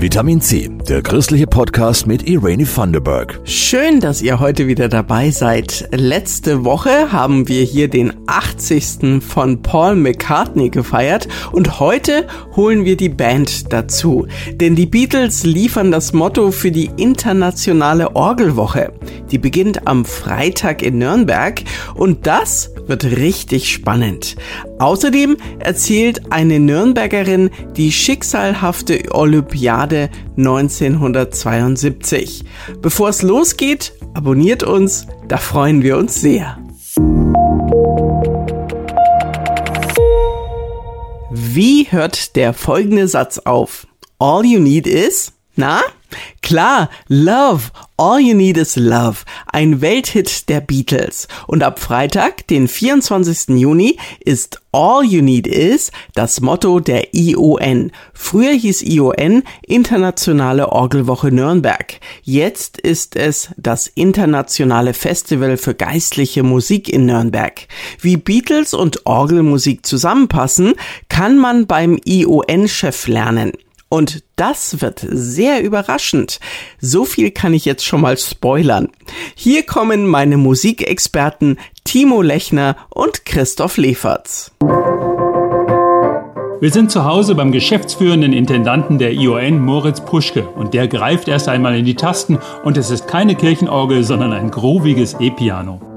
[0.00, 3.40] Vitamin C, der christliche Podcast mit Irene Thunderberg.
[3.42, 5.88] Schön, dass ihr heute wieder dabei seid.
[5.90, 9.20] Letzte Woche haben wir hier den 80.
[9.20, 14.28] von Paul McCartney gefeiert und heute holen wir die Band dazu.
[14.52, 18.92] Denn die Beatles liefern das Motto für die internationale Orgelwoche.
[19.30, 21.62] Die beginnt am Freitag in Nürnberg
[21.94, 24.34] und das wird richtig spannend.
[24.78, 32.44] Außerdem erzählt eine Nürnbergerin die schicksalhafte Olympiade 1972.
[32.80, 36.58] Bevor es losgeht, abonniert uns, da freuen wir uns sehr.
[41.30, 43.86] Wie hört der folgende Satz auf?
[44.18, 45.82] All you need is, na?
[46.40, 49.18] Klar, Love, All You Need Is Love,
[49.52, 51.28] ein Welthit der Beatles.
[51.46, 53.58] Und ab Freitag, den 24.
[53.58, 57.92] Juni, ist All You Need Is das Motto der ION.
[58.14, 62.00] Früher hieß ION Internationale Orgelwoche Nürnberg.
[62.22, 67.66] Jetzt ist es das Internationale Festival für geistliche Musik in Nürnberg.
[68.00, 70.74] Wie Beatles und Orgelmusik zusammenpassen,
[71.10, 73.52] kann man beim ION-Chef lernen.
[73.88, 76.40] Und das wird sehr überraschend.
[76.78, 78.88] So viel kann ich jetzt schon mal spoilern.
[79.34, 84.52] Hier kommen meine Musikexperten Timo Lechner und Christoph Leferz.
[86.60, 91.48] Wir sind zu Hause beim geschäftsführenden Intendanten der ION, Moritz Puschke, und der greift erst
[91.48, 95.87] einmal in die Tasten und es ist keine Kirchenorgel, sondern ein grooviges E-Piano.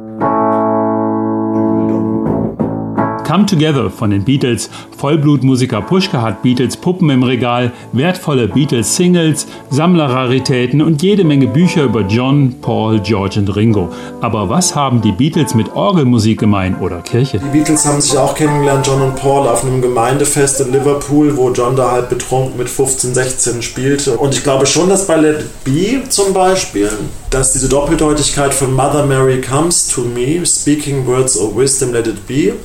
[3.31, 4.69] Come Together von den Beatles.
[4.97, 11.85] Vollblutmusiker Puschke hat Beatles Puppen im Regal, wertvolle Beatles Singles, Sammlerraritäten und jede Menge Bücher
[11.85, 13.87] über John, Paul, George und Ringo.
[14.19, 17.39] Aber was haben die Beatles mit Orgelmusik gemein oder Kirche?
[17.39, 21.51] Die Beatles haben sich auch kennengelernt, John und Paul, auf einem Gemeindefest in Liverpool, wo
[21.51, 24.17] John da halt betrunken mit 15, 16 spielte.
[24.17, 26.89] Und ich glaube schon, dass bei Let It Be zum Beispiel,
[27.29, 32.27] dass diese Doppeldeutigkeit von Mother Mary comes to me, speaking words of wisdom, let it
[32.27, 32.55] be,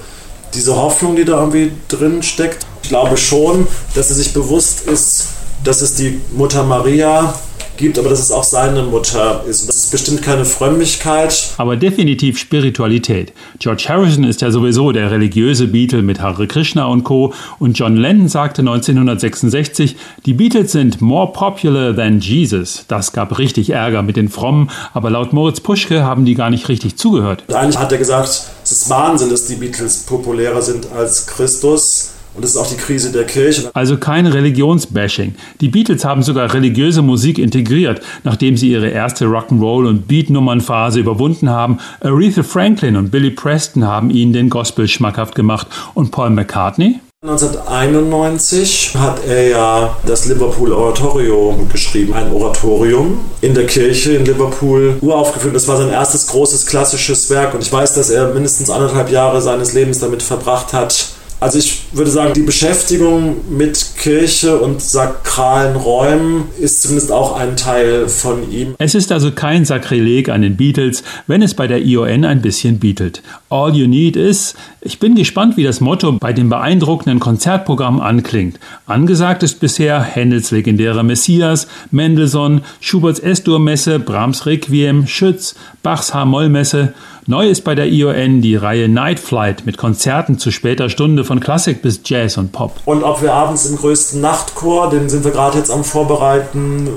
[0.56, 2.67] diese Hoffnung, die da irgendwie drin steckt.
[2.83, 5.28] Ich glaube schon, dass er sich bewusst ist,
[5.65, 7.34] dass es die Mutter Maria
[7.77, 9.69] gibt, aber dass es auch seine Mutter ist.
[9.69, 11.55] Das ist bestimmt keine Frömmigkeit.
[11.57, 13.33] Aber definitiv Spiritualität.
[13.59, 17.33] George Harrison ist ja sowieso der religiöse Beatle mit Hare Krishna und Co.
[17.59, 22.85] Und John Lennon sagte 1966, die Beatles sind more popular than Jesus.
[22.89, 26.69] Das gab richtig Ärger mit den Frommen, aber laut Moritz Puschke haben die gar nicht
[26.69, 27.45] richtig zugehört.
[27.53, 28.29] Eigentlich hat er gesagt,
[28.65, 32.16] es ist Wahnsinn, dass die Beatles populärer sind als Christus.
[32.37, 33.71] Und das ist auch die Krise der Kirche.
[33.73, 35.35] Also kein Religionsbashing.
[35.61, 41.49] Die Beatles haben sogar religiöse Musik integriert, nachdem sie ihre erste Rock'n'Roll- und Beatnummernphase überwunden
[41.49, 41.79] haben.
[42.01, 45.67] Aretha Franklin und Billy Preston haben ihnen den Gospel schmackhaft gemacht.
[45.95, 47.01] Und Paul McCartney?
[47.25, 54.99] 1991 hat er ja das Liverpool Oratorium geschrieben, ein Oratorium in der Kirche in Liverpool
[55.01, 55.57] uraufgeführt.
[55.57, 59.41] Das war sein erstes großes klassisches Werk und ich weiß, dass er mindestens anderthalb Jahre
[59.41, 65.77] seines Lebens damit verbracht hat, also ich würde sagen, die Beschäftigung mit Kirche und sakralen
[65.77, 68.75] Räumen ist zumindest auch ein Teil von ihm.
[68.79, 72.79] Es ist also kein Sakrileg an den Beatles, wenn es bei der ION ein bisschen
[72.79, 73.23] beatelt.
[73.51, 78.59] All you need is, ich bin gespannt, wie das Motto bei dem beeindruckenden Konzertprogramm anklingt.
[78.87, 86.95] Angesagt ist bisher Händels legendärer Messias, Mendelssohn, Schuberts S-Dur-Messe, Brahms Requiem, Schütz, Bachs H-Moll-Messe.
[87.29, 91.41] Neu ist bei der ION die Reihe Night Flight mit Konzerten zu später Stunde von
[91.41, 92.77] Klassik bis Jazz und Pop.
[92.85, 96.89] Und ob wir abends im größten Nachtchor, den sind wir gerade jetzt am Vorbereiten,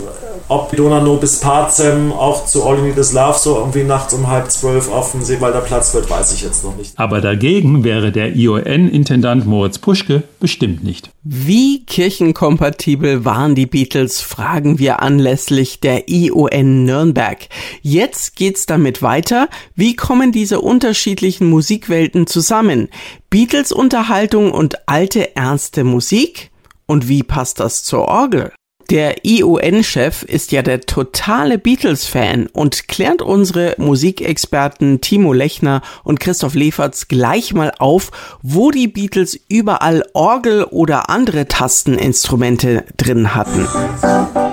[0.50, 4.28] ob Donano bis Pazem auch zu All You Need Is Love so irgendwie nachts um
[4.28, 6.98] halb zwölf auf dem Seewalder Platz wird, weiß ich jetzt noch nicht.
[6.98, 11.12] Aber dagegen wäre der ION-Intendant Moritz Puschke bestimmt nicht.
[11.24, 17.48] Wie kirchenkompatibel waren die Beatles, fragen wir anlässlich der ION Nürnberg.
[17.84, 19.50] Jetzt geht's damit weiter.
[19.76, 22.90] Wie kommen diese unterschiedlichen Musikwelten zusammen?
[23.30, 26.50] Beatles Unterhaltung und alte ernste Musik?
[26.88, 28.52] Und wie passt das zur Orgel?
[28.90, 36.56] Der ION-Chef ist ja der totale Beatles-Fan und klärt unsere Musikexperten Timo Lechner und Christoph
[36.56, 38.10] Leferz gleich mal auf,
[38.42, 43.68] wo die Beatles überall Orgel oder andere Tasteninstrumente drin hatten.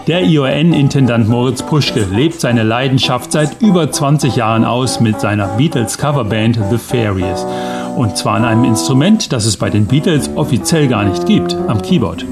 [0.06, 6.58] Der ION-Intendant Moritz Puschke lebt seine Leidenschaft seit über 20 Jahren aus mit seiner Beatles-Coverband
[6.70, 7.46] The Fairies.
[7.96, 11.81] Und zwar an einem Instrument, das es bei den Beatles offiziell gar nicht gibt, am
[11.81, 12.26] Keyboard.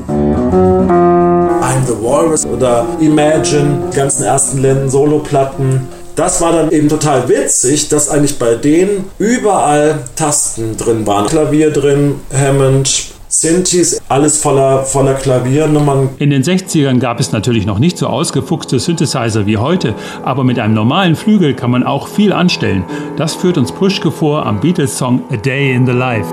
[1.64, 5.88] I'm the Walrus oder Imagine, die ganzen ersten Lennon-Solo-Platten.
[6.14, 11.26] Das war dann eben total witzig, dass eigentlich bei denen überall Tasten drin waren.
[11.26, 16.10] Klavier drin, Hammond, Synthes, alles voller, voller Klaviernummern.
[16.18, 20.58] In den 60ern gab es natürlich noch nicht so ausgefuchste Synthesizer wie heute, aber mit
[20.58, 22.84] einem normalen Flügel kann man auch viel anstellen.
[23.16, 26.30] Das führt uns Puschke vor am Beatles-Song A Day in the Life.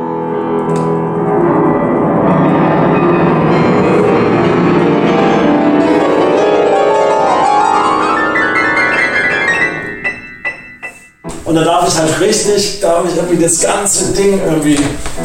[11.51, 14.79] Und da darf ich halt richtig, darf ich irgendwie das ganze Ding irgendwie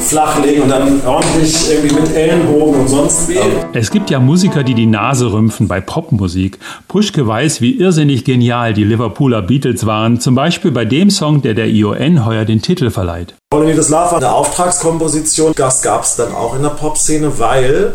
[0.08, 3.38] flachlegen und dann ordentlich irgendwie mit Ellenbogen und sonst wie.
[3.73, 6.58] Es gibt ja Musiker, die die Nase rümpfen bei Popmusik.
[6.88, 11.55] Puschke weiß, wie irrsinnig genial die Liverpooler Beatles waren, zum Beispiel bei dem Song, der
[11.55, 13.37] der ION heuer den Titel verleiht.
[13.55, 15.52] All You Love war eine Auftragskomposition.
[15.55, 17.93] Das gab es dann auch in der Popszene, weil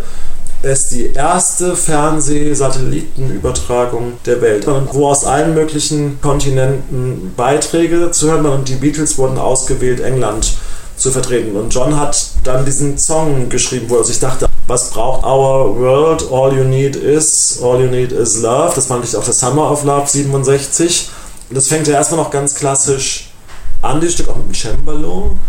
[0.64, 8.60] es die erste Fernseh-Satellitenübertragung der Welt wo aus allen möglichen Kontinenten Beiträge zu hören waren
[8.60, 10.54] und die Beatles wurden ausgewählt, England
[10.98, 11.56] zu vertreten.
[11.56, 16.24] Und John hat dann diesen Song geschrieben, wo er sich dachte, was braucht our world?
[16.32, 18.74] All you need is, all you need is love.
[18.76, 21.10] Das fand ich auch das Summer of Love 67.
[21.50, 23.32] Und das fängt ja erstmal noch ganz klassisch
[23.82, 25.40] an, das Stück auch mit dem Cembalo.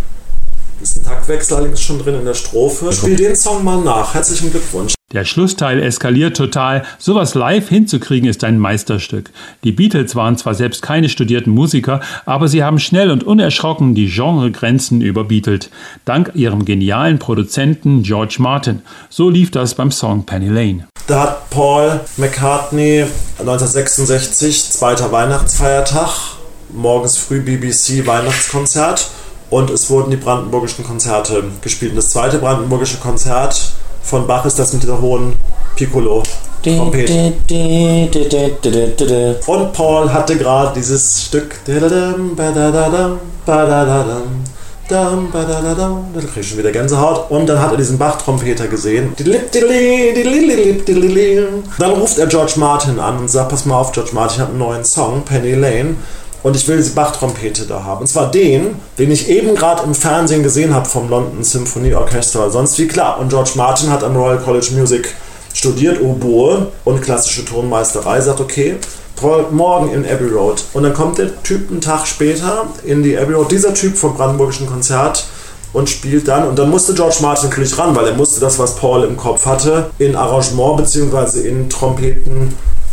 [0.80, 2.92] Ist ein Taktwechsel allerdings schon drin in der Strophe.
[2.92, 4.14] Spiel den Song mal nach.
[4.14, 4.94] Herzlichen Glückwunsch.
[5.12, 6.84] Der Schlussteil eskaliert total.
[6.98, 9.30] Sowas live hinzukriegen ist ein Meisterstück.
[9.62, 14.08] Die Beatles waren zwar selbst keine studierten Musiker, aber sie haben schnell und unerschrocken die
[14.08, 15.70] Genregrenzen überbietelt.
[16.04, 18.82] Dank ihrem genialen Produzenten George Martin.
[19.10, 20.88] So lief das beim Song Penny Lane.
[21.06, 23.04] Da hat Paul McCartney
[23.38, 26.10] 1966, zweiter Weihnachtsfeiertag,
[26.72, 29.10] morgens früh BBC Weihnachtskonzert
[29.50, 31.96] und es wurden die brandenburgischen Konzerte gespielt.
[31.96, 35.34] Das zweite brandenburgische Konzert von Bach ist das mit dieser hohen
[35.76, 36.22] Piccolo.
[36.62, 37.32] Trompete.
[39.46, 41.56] Und Paul hatte gerade dieses Stück.
[41.66, 41.72] Da
[46.20, 47.30] krieg ich schon wieder Gänsehaut.
[47.30, 49.14] Und dann hat er diesen Bach-Trompeter gesehen.
[51.78, 54.58] Dann ruft er George Martin an und sagt: Pass mal auf, George Martin, habe einen
[54.58, 55.96] neuen Song, Penny Lane.
[56.42, 58.00] Und ich will diese Bach-Trompete da haben.
[58.00, 62.50] Und zwar den, den ich eben gerade im Fernsehen gesehen habe vom London Symphony Orchestra.
[62.50, 63.20] Sonst wie klar.
[63.20, 65.14] Und George Martin hat am Royal College Music
[65.54, 68.20] studiert, Oboe und klassische Tonmeisterei.
[68.20, 68.76] Sagt, okay,
[69.50, 70.64] morgen in Abbey Road.
[70.72, 74.16] Und dann kommt der Typ einen Tag später in die Abbey Road, dieser Typ vom
[74.16, 75.26] Brandenburgischen Konzert
[75.72, 76.48] und spielt dann.
[76.48, 79.46] Und dann musste George Martin natürlich ran, weil er musste das, was Paul im Kopf
[79.46, 81.48] hatte, in Arrangement bzw.
[81.48, 81.68] in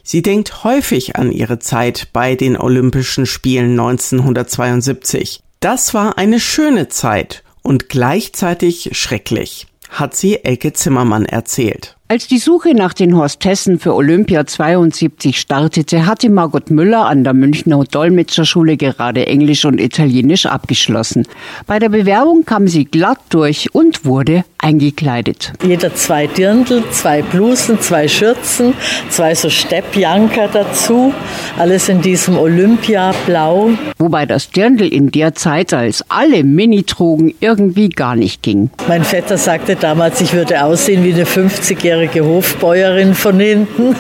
[0.03, 5.43] Sie denkt häufig an ihre Zeit bei den Olympischen Spielen 1972.
[5.59, 11.97] Das war eine schöne Zeit und gleichzeitig schrecklich, hat sie Elke Zimmermann erzählt.
[12.11, 17.33] Als die Suche nach den Hostessen für Olympia 72 startete, hatte Margot Müller an der
[17.33, 21.25] Münchner Dolmetscherschule gerade Englisch und Italienisch abgeschlossen.
[21.67, 25.53] Bei der Bewerbung kam sie glatt durch und wurde eingekleidet.
[25.63, 28.73] Jeder zwei Dirndl, zwei Blusen, zwei Schürzen,
[29.07, 31.13] zwei so Steppjanker dazu.
[31.57, 33.69] Alles in diesem Olympia-Blau.
[33.99, 38.69] Wobei das Dirndl in der Zeit, als alle Mini trugen, irgendwie gar nicht ging.
[38.89, 43.96] Mein Vetter sagte damals, ich würde aussehen wie eine 50-jährige langjährige Hofbäuerin von hinten.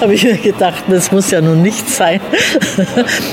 [0.00, 2.20] habe ich mir gedacht, das muss ja nun nicht sein.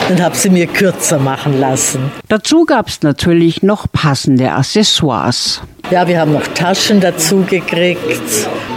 [0.09, 2.11] Dann habe sie mir kürzer machen lassen.
[2.27, 5.61] Dazu gab es natürlich noch passende Accessoires.
[5.91, 7.99] Ja, wir haben noch Taschen dazu gekriegt,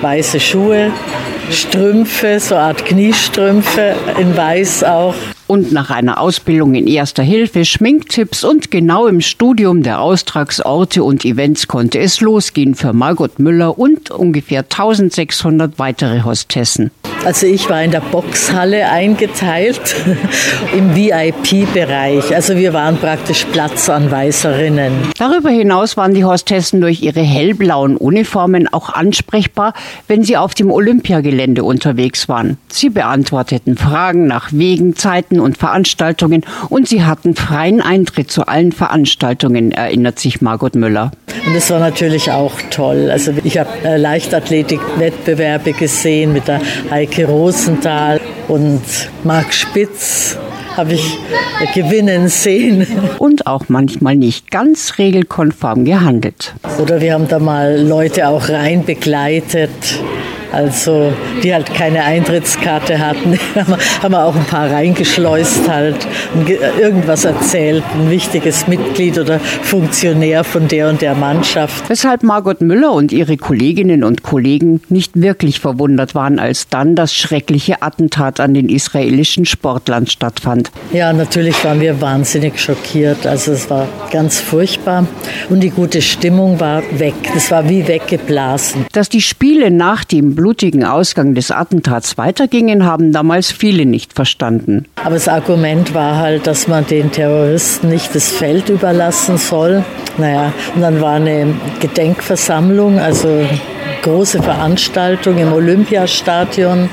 [0.03, 0.91] weiße Schuhe,
[1.51, 5.15] Strümpfe, so eine Art Kniestrümpfe in weiß auch.
[5.47, 11.25] Und nach einer Ausbildung in Erster Hilfe, Schminktipps und genau im Studium der Austragsorte und
[11.25, 16.91] Events konnte es losgehen für Margot Müller und ungefähr 1600 weitere Hostessen.
[17.25, 19.97] Also ich war in der Boxhalle eingeteilt
[20.77, 22.33] im VIP-Bereich.
[22.33, 24.93] Also wir waren praktisch Platzanweiserinnen.
[25.19, 29.75] Darüber hinaus waren die Hostessen durch ihre hellblauen Uniformen auch ansprechbar,
[30.07, 32.59] wenn sie auf dem Olympiagelände unterwegs waren.
[32.69, 38.73] Sie beantworteten Fragen nach Wegen, Zeiten und Veranstaltungen und sie hatten freien Eintritt zu allen
[38.73, 41.11] Veranstaltungen, erinnert sich Margot Müller.
[41.47, 43.11] Und das war natürlich auch toll.
[43.11, 48.83] Also ich habe äh, Leichtathletik-Wettbewerbe gesehen mit der Heike Rosenthal und
[49.25, 50.39] Marc Spitz
[50.77, 51.19] habe ich
[51.75, 52.87] gewinnen sehen.
[53.19, 56.55] Und auch manchmal nicht ganz regelkonform gehandelt.
[56.79, 59.71] Oder wir haben da mal Leute auch rein begleitet
[60.53, 61.13] also
[61.43, 63.39] die halt keine Eintrittskarte hatten,
[64.03, 70.45] haben wir auch ein paar reingeschleust halt und irgendwas erzählt, ein wichtiges Mitglied oder Funktionär
[70.45, 71.89] von der und der Mannschaft.
[71.89, 77.15] Weshalb Margot Müller und ihre Kolleginnen und Kollegen nicht wirklich verwundert waren, als dann das
[77.15, 80.71] schreckliche Attentat an den israelischen Sportlern stattfand.
[80.93, 83.27] Ja, natürlich waren wir wahnsinnig schockiert.
[83.27, 85.07] Also es war ganz furchtbar
[85.49, 87.15] und die gute Stimmung war weg.
[87.35, 88.87] Es war wie weggeblasen.
[88.93, 94.85] Dass die Spiele nach dem blutigen Ausgang des Attentats weitergingen, haben damals viele nicht verstanden.
[95.05, 99.83] Aber das Argument war halt, dass man den Terroristen nicht das Feld überlassen soll.
[100.19, 103.45] Naja, und dann war eine Gedenkversammlung, also
[104.03, 106.89] große Veranstaltung im Olympiastadion.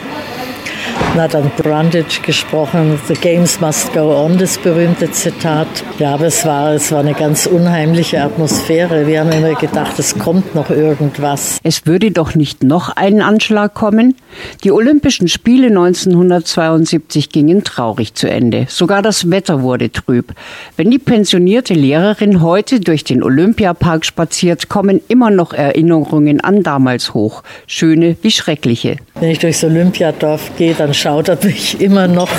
[1.15, 5.67] Hat dann Brundage gesprochen, The Games must go on, das berühmte Zitat.
[5.99, 9.05] Ja, aber es war, es war eine ganz unheimliche Atmosphäre.
[9.05, 11.59] Wir haben immer gedacht, es kommt noch irgendwas.
[11.63, 14.15] Es würde doch nicht noch ein Anschlag kommen?
[14.63, 18.65] Die Olympischen Spiele 1972 gingen traurig zu Ende.
[18.67, 20.33] Sogar das Wetter wurde trüb.
[20.75, 27.13] Wenn die pensionierte Lehrerin heute durch den Olympiapark spaziert, kommen immer noch Erinnerungen an damals
[27.13, 27.43] hoch.
[27.67, 28.97] Schöne wie schreckliche.
[29.19, 32.29] Wenn ich durchs Olympiadorf gehe, dann schaudert mich immer noch.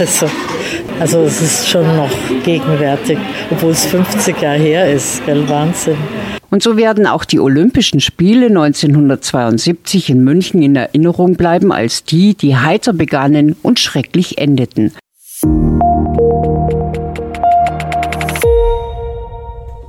[0.00, 0.28] Also,
[0.98, 2.10] also es ist schon noch
[2.44, 3.18] gegenwärtig,
[3.50, 5.24] obwohl es 50 Jahre her ist.
[5.26, 5.48] Gell?
[5.48, 5.96] Wahnsinn.
[6.50, 12.34] Und so werden auch die Olympischen Spiele 1972 in München in Erinnerung bleiben als die,
[12.34, 14.92] die heiter begannen und schrecklich endeten.